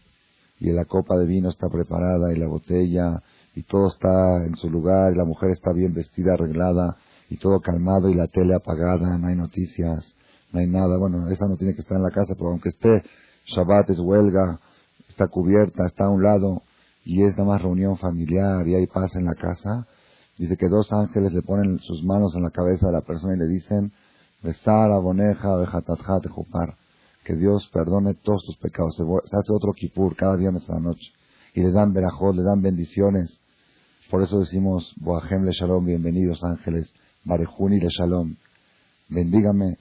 [0.58, 3.22] y la copa de vino está preparada y la botella
[3.54, 6.96] y todo está en su lugar, y la mujer está bien vestida, arreglada,
[7.28, 10.14] y todo calmado, y la tele apagada, no hay noticias,
[10.52, 10.98] no hay nada.
[10.98, 13.02] Bueno, esa no tiene que estar en la casa, pero aunque esté
[13.46, 14.60] Shabbat es huelga,
[15.08, 16.62] está cubierta, está a un lado,
[17.04, 19.86] y es nada más reunión familiar, y hay paz en la casa.
[20.38, 23.38] Dice que dos ángeles le ponen sus manos en la cabeza de la persona y
[23.38, 23.92] le dicen,
[24.42, 26.76] Besar, aboneja, bejatatjat, jupar.
[27.24, 28.96] Que Dios perdone todos tus pecados.
[28.96, 31.12] Se, hace otro kipur cada viernes a la noche.
[31.54, 33.38] Y le dan verajot, le dan bendiciones.
[34.10, 36.90] Por eso decimos, Boahem le shalom, bienvenidos ángeles.
[37.24, 38.34] Barejuni le shalom.
[39.10, 39.76] Bendígame.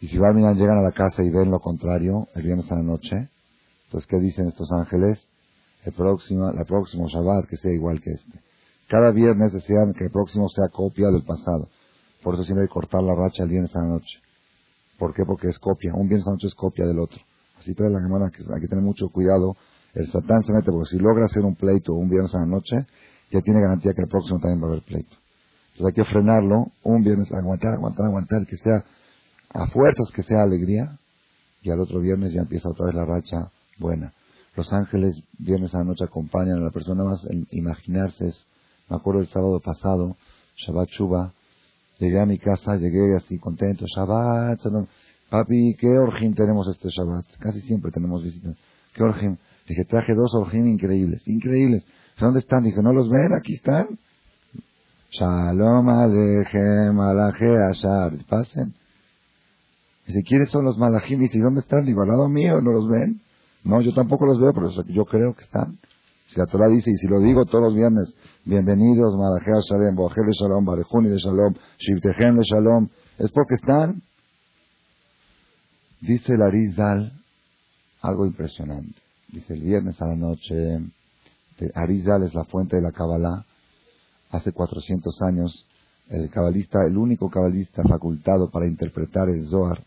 [0.00, 2.82] Y si Barminan llegan a la casa y ven lo contrario, el viernes a la
[2.82, 3.30] noche,
[3.94, 5.28] entonces, ¿qué dicen estos ángeles?
[5.84, 8.40] El próximo, la próximo Shabbat que sea igual que este.
[8.88, 11.68] Cada viernes desean que el próximo sea copia del pasado.
[12.22, 14.18] Por eso siempre hay que cortar la racha el viernes a la noche.
[14.98, 15.24] ¿Por qué?
[15.24, 15.94] Porque es copia.
[15.94, 17.20] Un viernes a la noche es copia del otro.
[17.60, 19.54] Así trae la semana que hay que tener mucho cuidado.
[19.94, 22.74] El satán se mete porque si logra hacer un pleito un viernes a la noche,
[23.30, 25.14] ya tiene garantía que el próximo también va a haber pleito.
[25.70, 28.84] Entonces hay que frenarlo un viernes, aguantar, aguantar, aguantar, que sea
[29.54, 30.98] a fuerzas, que sea alegría,
[31.62, 34.12] y al otro viernes ya empieza otra vez la racha buena.
[34.56, 38.32] Los ángeles viernes a la noche acompañan a la persona más en imaginarse.
[38.88, 40.16] Me acuerdo el sábado pasado,
[40.56, 41.32] Shabbat Shuba,
[41.98, 44.60] Llegué a mi casa, llegué así contento, Shabbat,
[45.30, 47.24] Papi, ¿qué orgín tenemos este Shabbat?
[47.38, 48.56] Casi siempre tenemos visitas.
[48.94, 49.38] ¿Qué orgín?
[49.68, 51.84] Dije, traje dos orgín increíbles, increíbles.
[52.18, 52.62] ¿Dónde están?
[52.64, 53.32] Dije, ¿no los ven?
[53.32, 53.98] Aquí están.
[55.10, 58.12] Shalom Alechem Alaje Ashar.
[58.28, 58.74] Pasen.
[60.06, 61.18] Dice, ¿quiénes son los malajim?
[61.20, 61.84] Dice, ¿y dónde están?
[61.84, 63.22] Digo, al lado mío, ¿no los ven?
[63.64, 65.78] No, yo tampoco los veo, pero yo creo que están.
[66.28, 68.14] Si la Torah dice, y si lo digo todos los viernes,
[68.44, 72.88] bienvenidos, Malajea Shalom, Boajel de Shalom, Barejuni de Shalom, Shivtejem de Shalom,
[73.18, 74.02] es porque están.
[76.00, 77.12] Dice el Arizal
[78.02, 79.00] algo impresionante.
[79.28, 80.80] Dice el viernes a la noche,
[81.74, 83.46] Arizal es la fuente de la Kabbalah.
[84.30, 85.66] Hace 400 años,
[86.10, 89.82] el cabalista, el único cabalista facultado para interpretar el Zohar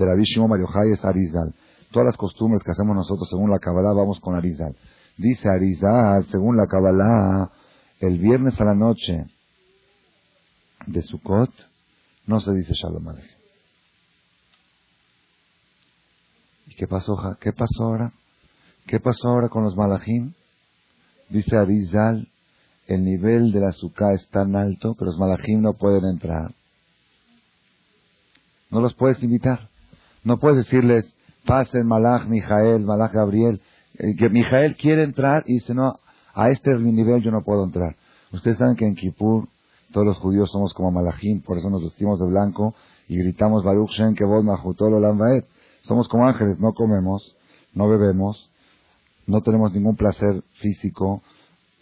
[0.00, 1.54] de la Shimon Mario es Arizal.
[1.90, 4.76] Todas las costumbres que hacemos nosotros según la Kabbalah vamos con Arizal.
[5.16, 7.50] Dice Arizal, según la Kabbalah,
[8.00, 9.26] el viernes a la noche
[10.86, 11.50] de Sukkot
[12.26, 13.38] no se dice Shalom Aleichem.
[16.66, 18.12] ¿Y qué pasó, qué pasó ahora?
[18.86, 20.32] ¿Qué pasó ahora con los malachim?
[21.28, 22.28] Dice Arizal,
[22.86, 26.54] el nivel de la Sukkah es tan alto que los malachim no pueden entrar.
[28.70, 29.69] No los puedes invitar.
[30.24, 31.14] No puedes decirles,
[31.46, 33.60] pasen Malach Mijael, Malach Gabriel,
[33.94, 35.98] eh, que Mijael quiere entrar y dice, no,
[36.34, 37.96] a este nivel yo no puedo entrar.
[38.32, 39.48] Ustedes saben que en Kippur
[39.92, 42.74] todos los judíos somos como Malachim, por eso nos vestimos de blanco
[43.08, 45.46] y gritamos Baruch Shem Kevod Mahutolo Lambaet.
[45.82, 47.36] Somos como ángeles, no comemos,
[47.74, 48.50] no bebemos,
[49.26, 51.22] no tenemos ningún placer físico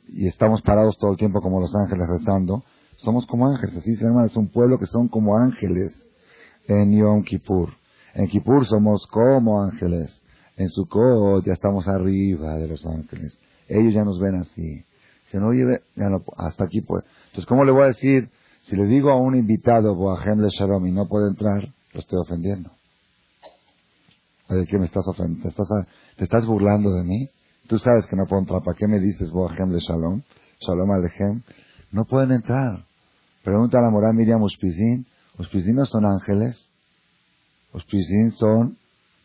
[0.09, 2.62] y estamos parados todo el tiempo como los ángeles rezando.
[2.96, 5.92] Somos como ángeles, así se llama, es un pueblo que son como ángeles
[6.66, 7.78] en Yom Kippur.
[8.18, 10.11] En Kippur somos como ángeles.
[10.57, 13.38] En Sukkot ya estamos arriba de los ángeles.
[13.68, 14.85] Ellos ya nos ven así.
[15.31, 17.04] Si no, oye, ya no, hasta aquí pues.
[17.26, 18.28] Entonces, ¿cómo le voy a decir?
[18.62, 21.62] Si le digo a un invitado, Boahem de Shalom, y no puede entrar,
[21.94, 22.72] lo estoy ofendiendo.
[24.48, 25.44] ¿De qué me estás ofendiendo?
[25.44, 25.68] ¿Te estás,
[26.16, 27.28] ¿Te estás burlando de mí?
[27.68, 28.62] Tú sabes que no puedo entrar.
[28.64, 30.22] ¿Para qué me dices Boahem de Shalom?
[30.59, 31.42] Shalom Alechem.
[31.92, 32.85] No pueden entrar.
[33.44, 35.07] Pregunta a la moral Miriam Uspizin.
[35.38, 36.67] Uspizin no son ángeles.
[37.72, 38.78] Uspizin son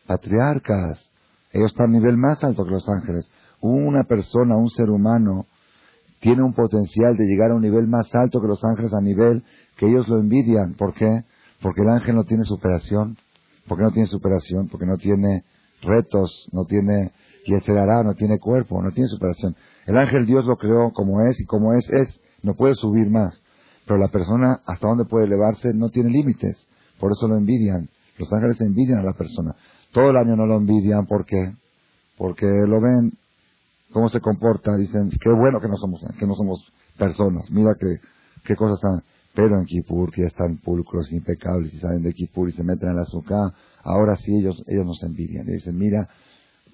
[0.06, 1.10] patriarcas.
[1.52, 3.30] Ellos están a nivel más alto que los ángeles.
[3.60, 5.46] Una persona, un ser humano,
[6.20, 9.42] tiene un potencial de llegar a un nivel más alto que los ángeles a nivel
[9.76, 10.74] que ellos lo envidian.
[10.74, 11.24] ¿Por qué?
[11.60, 13.16] Porque el ángel no tiene superación.
[13.66, 14.68] ¿Por qué no tiene superación?
[14.68, 15.44] Porque no tiene
[15.82, 17.12] retos, no tiene
[17.46, 19.54] yeserará, no tiene cuerpo, no tiene superación.
[19.86, 22.20] El ángel Dios lo creó como es y como es, es.
[22.42, 23.40] No puede subir más.
[23.86, 26.56] Pero la persona, hasta dónde puede elevarse, no tiene límites.
[26.98, 27.88] Por eso lo envidian.
[28.18, 29.54] Los ángeles envidian a la persona.
[29.92, 31.52] Todo el año no lo envidian, ¿por qué?
[32.16, 33.12] Porque lo ven,
[33.92, 37.86] cómo se comporta, dicen, qué bueno que no somos, que no somos personas, mira qué,
[38.44, 39.02] qué cosas están.
[39.34, 42.90] Pero en Kipur, que ya están pulcros, impecables, y salen de Kipur y se meten
[42.90, 45.48] en la azúcar, ahora sí ellos, ellos nos envidian.
[45.48, 46.08] Y dicen, mira,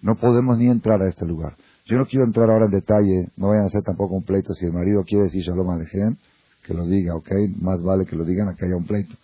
[0.03, 1.57] no podemos ni entrar a este lugar.
[1.87, 4.53] Yo no quiero entrar ahora en detalle, no vayan a hacer tampoco un pleito.
[4.55, 6.16] Si el marido quiere decir Shalom Alejem,
[6.62, 7.31] que lo diga, ¿ok?
[7.61, 9.14] Más vale que lo digan a que haya un pleito,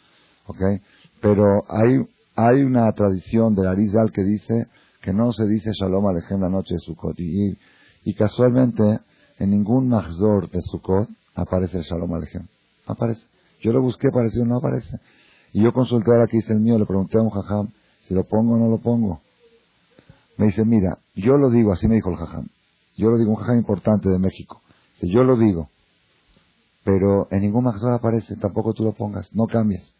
[0.46, 0.60] ¿ok?
[1.20, 4.66] Pero hay hay una tradición de Arizal que dice
[5.00, 7.18] que no se dice Shalom Alejem la noche de Sukkot.
[7.18, 7.56] Y,
[8.04, 8.82] y casualmente
[9.38, 12.46] en ningún Mahzor de Sukkot aparece el Shalom Alejem.
[12.86, 13.22] Aparece.
[13.62, 15.00] Yo lo busqué, apareció, no aparece.
[15.54, 17.70] Y yo consulté ahora que dice el mío, le pregunté a un jajam
[18.06, 19.22] si lo pongo o no lo pongo.
[20.36, 22.48] Me dice, mira, yo lo digo, así me dijo el jajam.
[22.98, 24.60] Yo lo digo, un jajam importante de México.
[25.00, 25.70] Yo lo digo,
[26.84, 29.95] pero en ningún Mahzor aparece, tampoco tú lo pongas, no cambies.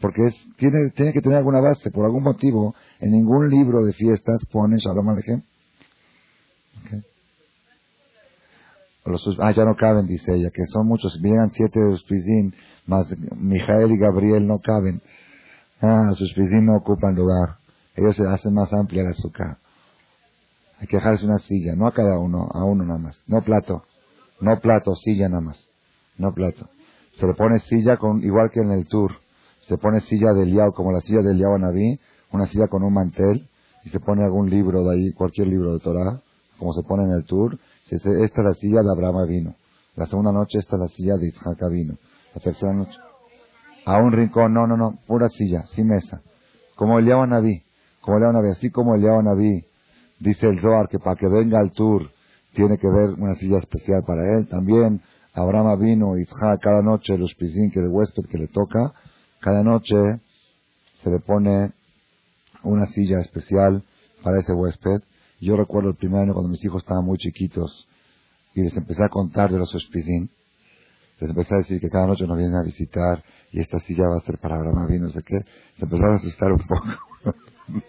[0.00, 3.92] Porque es, tiene, tiene que tener alguna base, por algún motivo, en ningún libro de
[3.92, 5.42] fiestas pone Shalom Alejem.
[6.84, 7.02] Okay.
[9.40, 12.54] Ah, ya no caben, dice ella, que son muchos, vienen siete de Uspizín,
[12.86, 13.06] más
[13.36, 15.00] Mijael y Gabriel no caben.
[15.80, 17.56] Ah, sus no ocupan lugar.
[17.94, 19.58] Ellos se hacen más amplia la azúcar.
[20.78, 23.18] Hay que dejarse una silla, no a cada uno, a uno nada más.
[23.26, 23.84] No plato,
[24.40, 25.58] no plato, silla nada más.
[26.16, 26.68] No plato.
[27.18, 29.12] Se le pone silla con, igual que en el tour,
[29.68, 32.00] se pone silla del Yao, como la silla del Yao Naví,
[32.32, 33.48] una silla con un mantel,
[33.84, 36.20] y se pone algún libro de ahí, cualquier libro de Torah,
[36.58, 37.58] como se pone en el tour.
[37.90, 39.54] Esta es la silla de Abraham vino.
[39.96, 41.94] La segunda noche esta es la silla de Isaac vino.
[42.34, 42.98] La tercera noche.
[43.86, 46.20] A un rincón, no, no, no, pura silla, sin mesa.
[46.76, 47.62] Como el Yao Naví,
[48.00, 49.64] como el Yao Naví, así como el Yao Naví
[50.20, 52.10] Dice el Zohar que para que venga al tour
[52.52, 54.48] tiene que ver una silla especial para él.
[54.48, 55.00] También
[55.32, 56.26] Abraham vino y
[56.60, 58.92] cada noche los pisín de que le toca,
[59.40, 59.94] cada noche
[61.02, 61.72] se le pone
[62.62, 63.82] una silla especial
[64.22, 65.02] para ese huésped.
[65.40, 67.86] Yo recuerdo el primer año cuando mis hijos estaban muy chiquitos
[68.54, 70.30] y les empecé a contar de los hospicín.
[71.20, 73.22] Les empecé a decir que cada noche nos vienen a visitar
[73.52, 75.38] y esta silla va a ser para Abraham vino, no sé qué.
[75.78, 77.36] Se empezaron a asustar un poco.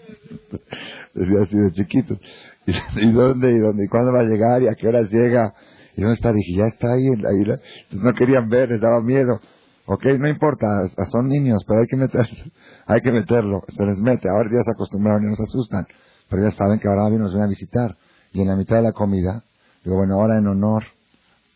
[1.13, 2.19] Decía así de chiquito.
[2.95, 3.51] ¿Y, dónde?
[3.51, 3.85] ¿Y dónde?
[3.85, 4.61] ¿Y cuándo va a llegar?
[4.61, 5.53] ¿Y a qué horas llega?
[5.95, 6.31] ¿Y dónde está?
[6.31, 7.07] Dije, ya está ahí.
[7.07, 7.59] ahí
[7.91, 9.39] no querían ver, les daba miedo.
[9.91, 10.67] Ok, no importa,
[11.11, 12.37] son niños, pero hay que meterlo.
[12.85, 13.63] Hay que meterlo.
[13.75, 14.29] Se les mete.
[14.29, 15.87] Ahora ya se acostumbraron y no se asustan.
[16.29, 17.97] Pero ya saben que ahora nos viene a visitar.
[18.31, 19.43] Y en la mitad de la comida,
[19.83, 20.83] digo, bueno, ahora en honor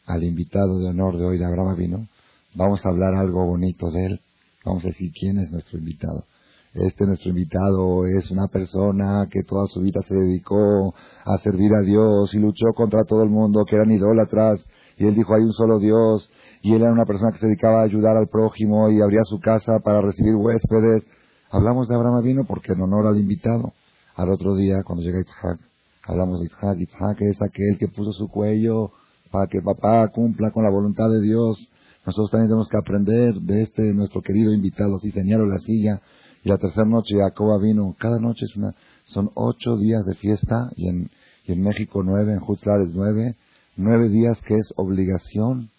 [0.08, 2.08] al invitado de honor de hoy de Abraham vino,
[2.56, 4.22] vamos a hablar algo bonito de él.
[4.65, 6.26] Vamos a decir quién es nuestro invitado
[6.74, 11.82] este nuestro invitado es una persona que toda su vida se dedicó a servir a
[11.82, 14.60] Dios y luchó contra todo el mundo que eran idólatras
[14.98, 16.28] y él dijo hay un solo Dios
[16.63, 19.41] y él era una persona que se dedicaba a ayudar al prójimo y abría su
[19.41, 21.04] casa para recibir huéspedes.
[21.52, 23.73] Hablamos de Abraham vino porque en honor al invitado.
[24.15, 25.60] Al otro día, cuando llega Itzhak,
[26.08, 26.80] hablamos de Itzhak.
[26.80, 28.91] Itzhak es aquel que puso su cuello
[29.30, 31.69] para que papá cumpla con la voluntad de Dios.
[32.06, 34.95] Nosotros también tenemos que aprender de este nuestro querido invitado.
[34.95, 35.99] Así señaló la silla
[36.45, 37.93] y la tercera noche Jacoba vino.
[37.99, 38.73] Cada noche es una,
[39.04, 41.10] son ocho días de fiesta y en,
[41.43, 43.36] y en México nueve, en Jutlar es nueve.
[43.76, 45.73] Nueve días que es obligación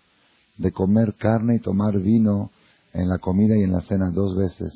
[0.56, 2.50] de comer carne y tomar vino
[2.92, 4.72] en la comida y en la cena dos veces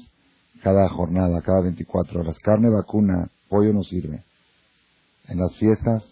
[0.62, 2.36] cada jornada, cada 24 horas.
[2.42, 4.24] Carne vacuna, pollo no sirve.
[5.28, 6.04] En las fiestas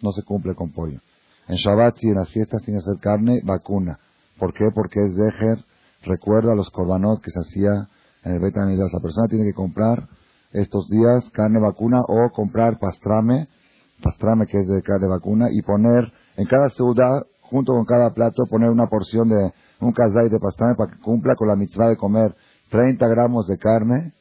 [0.00, 1.00] no se cumple con pollo.
[1.48, 3.98] En Shabbat y en las fiestas tiene que ser carne vacuna.
[4.38, 4.70] ¿Por qué?
[4.74, 5.64] Porque es dejer,
[6.02, 7.88] recuerda los korbanot que se hacía
[8.24, 10.08] en el Beta La persona tiene que comprar
[10.52, 13.48] estos días carne vacuna o comprar pastrame,
[14.02, 17.22] pastrame que es de carne vacuna, y poner en cada ciudad,
[17.54, 21.36] junto con cada plato, poner una porción de un kazay de pastrame para que cumpla
[21.36, 22.34] con la mitzvah de comer
[22.70, 24.12] 30 gramos de carne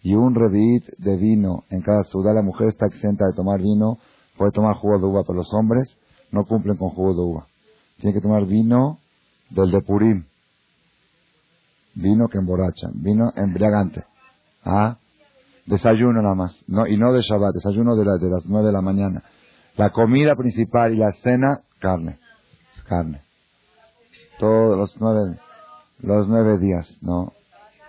[0.00, 2.34] y un revit de vino en cada ciudad.
[2.34, 3.98] La mujer está exenta de tomar vino,
[4.38, 5.94] puede tomar jugo de uva, pero los hombres
[6.32, 7.46] no cumplen con jugo de uva.
[7.98, 8.98] Tienen que tomar vino
[9.50, 10.24] del de Purim,
[11.96, 14.04] Vino que emborracha, vino embriagante.
[14.64, 14.96] Ah,
[15.66, 18.80] desayuno nada más, no, y no de Shabbat, desayuno de, de las nueve de la
[18.80, 19.22] mañana.
[19.76, 22.20] La comida principal y la cena, carne,
[22.90, 23.20] carne.
[24.38, 25.36] Todos los nueve,
[26.00, 27.32] los nueve días, ¿no?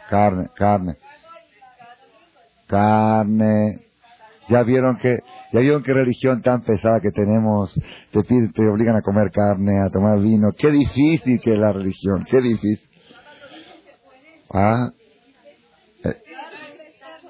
[0.09, 0.95] Carne, carne.
[2.67, 3.79] Carne.
[4.47, 5.19] Ya vieron que,
[5.53, 7.73] ya vieron qué religión tan pesada que tenemos.
[8.11, 10.51] Te, te obligan a comer carne, a tomar vino.
[10.57, 12.87] Qué difícil que es la religión, qué difícil.
[14.53, 14.91] Ah,
[16.03, 16.17] eh,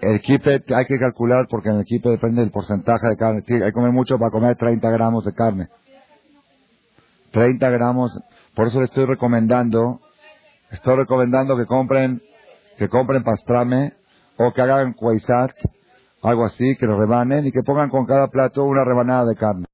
[0.01, 3.43] el equipe hay que calcular porque en el equipo depende del porcentaje de carne.
[3.47, 5.67] hay que comer mucho para comer 30 gramos de carne.
[7.31, 8.11] 30 gramos.
[8.55, 10.01] Por eso le estoy recomendando,
[10.71, 12.21] estoy recomendando que compren,
[12.77, 13.93] que compren pastrame
[14.37, 15.51] o que hagan cuaisat,
[16.23, 19.65] algo así, que lo rebanen y que pongan con cada plato una rebanada de carne.